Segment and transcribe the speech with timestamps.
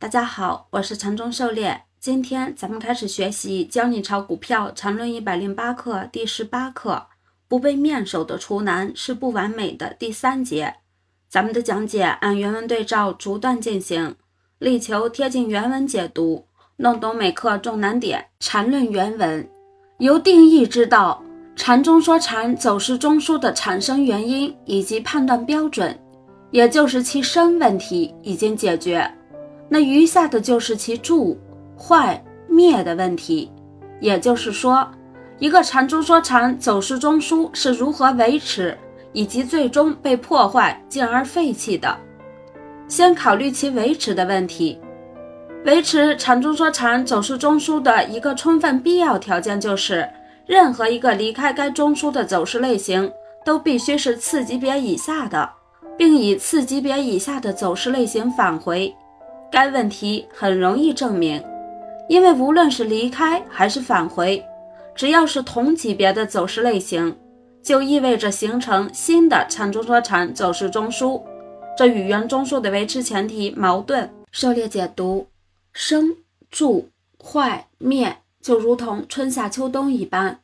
[0.00, 1.82] 大家好，我是禅中狩猎。
[2.00, 7.08] 今天咱们开始学习《教你炒股票禅论一百零八课》第十八课
[7.46, 10.76] “不被面首的厨男是不完美的”第三节。
[11.28, 14.16] 咱们的讲解按原文对照逐段进行，
[14.58, 16.46] 力求贴近原文解读，
[16.76, 18.24] 弄懂每课重难点。
[18.40, 19.46] 禅论原文
[19.98, 21.22] 由定义知道，
[21.54, 25.94] 禅中说禅走势中枢的产生原因以及判断标准，
[26.50, 29.06] 也就是其生问题已经解决。
[29.72, 31.38] 那余下的就是其住、
[31.78, 33.50] 坏、灭的问题，
[34.00, 34.86] 也就是说，
[35.38, 38.76] 一个禅中说禅走势中枢是如何维持，
[39.12, 41.96] 以及最终被破坏进而废弃的。
[42.88, 44.80] 先考虑其维持的问题。
[45.64, 50.08] 维持禅中说禅走势中枢的一个充分必要条件就是，
[50.46, 53.08] 任何一个离开该中枢的走势类型
[53.44, 55.48] 都必须是次级别以下的，
[55.96, 58.92] 并以次级别以下的走势类型返回。
[59.50, 61.42] 该问题很容易证明，
[62.08, 64.44] 因为无论是离开还是返回，
[64.94, 67.16] 只要是同级别的走势类型，
[67.62, 71.20] 就意味着形成新的缠中说禅走势中枢，
[71.76, 74.08] 这与原中枢的维持前提矛盾。
[74.30, 75.26] 狩猎解读：
[75.72, 76.16] 生、
[76.48, 76.88] 住、
[77.20, 80.38] 坏、灭，就如同春夏秋冬一般，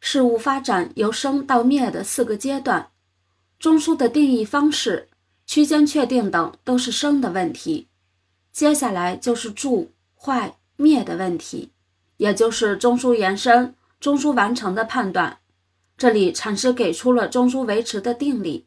[0.00, 2.88] 事物发展由生到灭的四个阶段，
[3.58, 5.08] 中枢的定义方式、
[5.46, 7.88] 区间确定等都是生的问题。
[8.56, 11.72] 接下来就是住、坏、灭的问题，
[12.16, 15.40] 也就是中枢延伸、中枢完成的判断。
[15.98, 18.66] 这里禅师给出了中枢维持的定理：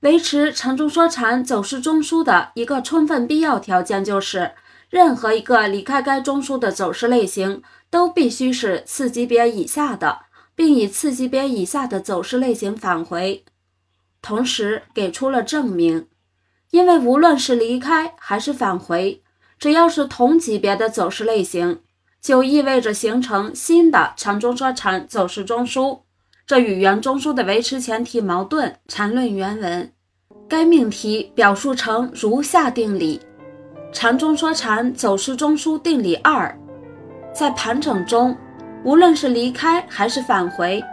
[0.00, 4.52] 维持禅中说禅走势中枢的一个充分必要条件，就是
[4.90, 13.42] 任何一个离开该中枢的走势类型都必须是次级别以下的，并以次级别以下的走势类型返回。
[14.20, 16.06] 同时给出了证明。
[16.76, 19.22] 因为无论是离开还是返回，
[19.58, 21.80] 只要是同级别的走势类型，
[22.20, 26.00] 就意味着形成新的长中说禅走势中枢，
[26.46, 28.76] 这与原中枢的维持前提矛盾。
[28.88, 29.90] 禅论原文，
[30.46, 33.22] 该命题表述成如下定理：
[33.90, 36.54] 禅中说禅走势中枢定理二，
[37.34, 38.36] 在盘整中，
[38.84, 40.84] 无论是离开还是返回。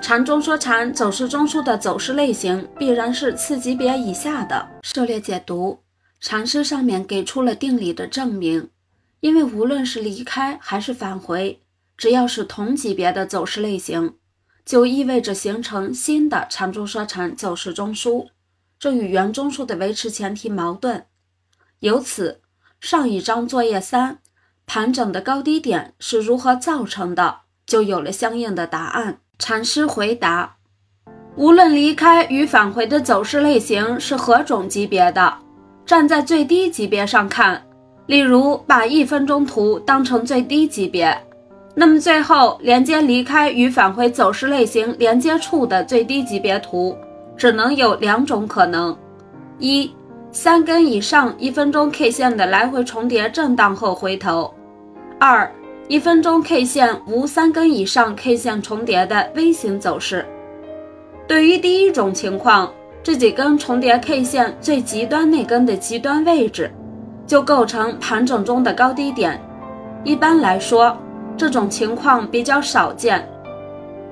[0.00, 4.66] 禅中说禅走势中枢的走势类型必然是次级别以下的。
[4.82, 5.78] 涉猎解读，
[6.20, 8.70] 禅师上面给出了定理的证明，
[9.20, 11.60] 因为无论是离开还是返回，
[11.98, 14.14] 只要是同级别的走势类型，
[14.64, 18.28] 就意味着形成新的禅中说禅走势中枢，
[18.78, 21.04] 这与原中枢的维持前提矛盾。
[21.80, 22.40] 由此，
[22.80, 24.18] 上一章作业三
[24.66, 29.20] 盘整的高低点是如何造成的，就有了相应的答案。
[29.40, 30.54] 禅师回答
[31.34, 35.34] ：“无论离开与返回的走势类型是何种级别的，
[35.86, 37.60] 站在最低级别上看，
[38.04, 41.18] 例如把一分钟图当成最低级别，
[41.74, 46.94] 那么最后连接离开与返回走势类型连接处的最低级别图，
[47.34, 48.94] 只能有两种可能：
[49.58, 49.90] 一、
[50.30, 54.54] 三根以上一分钟 K 线的来回重叠震荡后回头；
[55.18, 55.50] 二。”
[55.90, 60.24] 一分钟 K 线无三根以上 K 线重叠的 V 型走势。
[61.26, 66.70] 对于第一种情况，这几根重叠 K 线最极端那根的极端位置，
[67.26, 69.42] 就构成盘整中的高低点。
[70.04, 70.96] 一般来说，
[71.36, 73.28] 这种情况比较少见。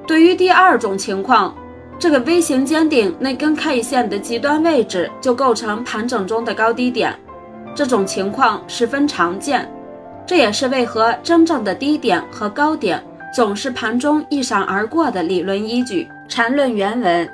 [0.05, 1.55] 对于第二种情况，
[1.97, 7.17] 这个 V 型尖顶那根 K 线的极端位置就构成盘整中的高低点，
[7.73, 9.73] 这种情况十分常见。
[10.29, 13.03] 这也是为何真正的低点和高点
[13.35, 16.07] 总是盘中一闪而过的理论依据。
[16.29, 17.27] 缠论原文：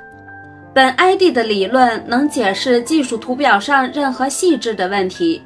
[0.73, 5.43] 本 ID 的理论能解释技术图表上任何细致的问题，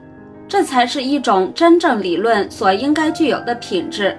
[0.48, 4.16] 这才是一种真正理论所应该具有的品质。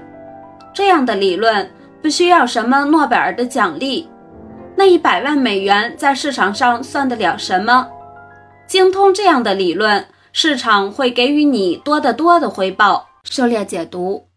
[0.74, 1.70] 这样的理论
[2.02, 4.08] 不需要什么诺贝尔的奖励，
[4.74, 7.86] 那一百万美元在市场上算得了什么？
[8.66, 13.06] 精通这样的理论，市场会给予你多得多的回报。
[13.22, 14.28] 狩猎解读，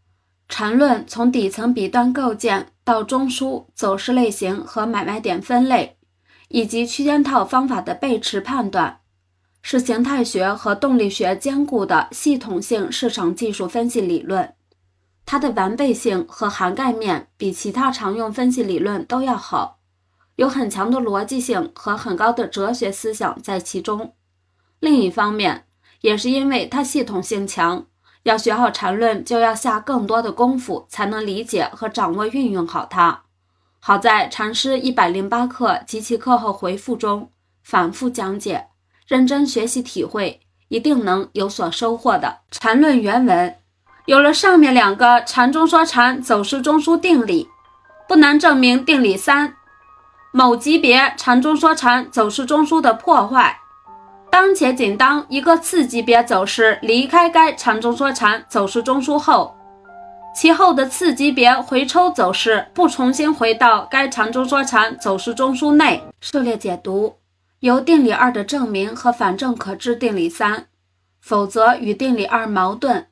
[0.49, 5.97] 缠论从底层笔段构建到中枢走势类型和买卖点分类，
[6.49, 8.99] 以及区间套方法的背驰判断，
[9.61, 14.53] 是形态学和动力学兼顾的系统性市场技术分析理论。
[15.25, 19.79] 它的完备性和涵盖面比其他常用分析理论都要好，
[20.35, 24.13] 有很强的逻辑性和很高的哲学思想在其中。
[24.81, 25.65] 另一方面，
[26.01, 27.85] 也是因为它系统性强。
[28.23, 33.21] 要学好缠论，就要下更多的功夫，才能理解和掌握运用好它。
[33.79, 37.29] 好在禅师一百零八课及其课后回复中
[37.63, 38.67] 反复讲解，
[39.05, 40.39] 认真学习体会，
[40.69, 42.39] 一定能有所收获的。
[42.49, 43.55] 缠论原文
[44.05, 47.49] 有了上面两个缠中说禅走势中枢定理，
[48.07, 49.53] 不难证明定理三：
[50.31, 53.59] 某级别缠中说禅走势中枢的破坏。
[54.33, 59.55] 当前仅当一个次级别走势离开该长中说缠走势中枢后，
[60.35, 66.01] 其后的次级别回抽走势不重新回到该长中说缠走势中枢内。
[66.19, 67.17] 涉猎解读
[67.59, 70.65] 由定理二的证明和反证可知定理三，
[71.21, 73.05] 否则与定理二矛盾，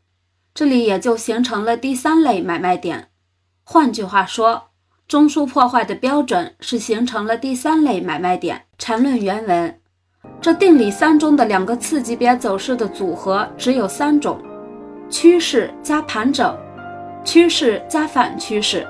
[0.55, 3.09] 这里也就形成了第三类买卖点。
[3.63, 4.69] 换句话说，
[5.07, 8.63] 中枢破坏的标准是形成了第三类买卖点。
[8.79, 9.80] 缠论原文。
[10.41, 14.39] 这定理三中的两个次级别走势的组合只有三种：
[15.07, 16.57] 趋势加盘整，
[17.23, 18.83] 趋势加反趋势，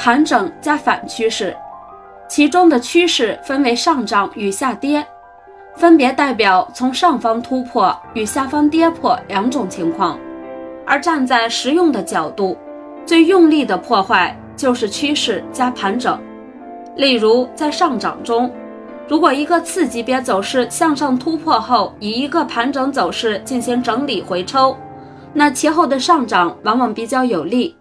[0.00, 1.56] 盘整加反趋势。
[2.28, 5.06] 其中的趋势分为上涨与下跌，
[5.76, 10.18] 分别代表从上方突破与下方跌破两种情况。
[10.84, 12.58] 而站在实用的角度，
[13.06, 16.20] 最用力的破坏就是趋势加盘整。
[16.96, 18.50] 例如，在上涨中。
[19.12, 24.74] 如果一个次级别走势向上突破后，以一个盘整走势进行整理回抽，
[25.34, 27.76] 那其后的上涨往往比较有利。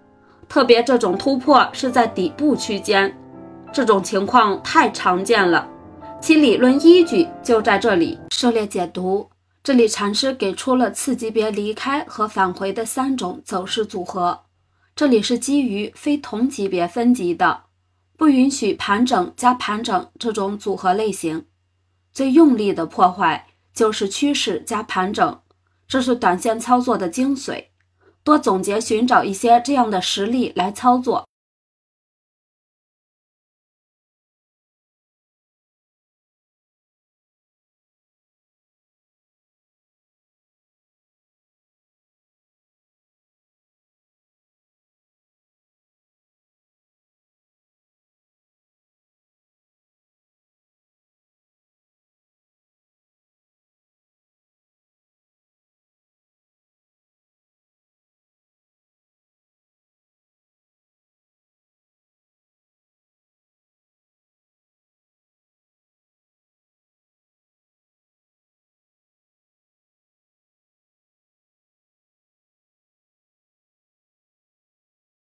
[0.50, 3.18] 特别这种突破是在底部区间，
[3.72, 5.66] 这种情况太常见了，
[6.20, 8.20] 其理论依据就在这里。
[8.32, 9.30] 涉猎解读，
[9.64, 14.38] 这里禅师给出了次级别离开和返回的三种走势组合，
[14.98, 17.62] 这里是基于非同级别分级的。
[18.22, 21.48] 不允许盘整加盘整这种组合类型，
[22.14, 25.42] 最用力的破坏就是趋势加盘整，
[25.88, 27.70] 这是短线操作的精髓。
[28.24, 31.28] 多总结寻找一些这样的实例来操作。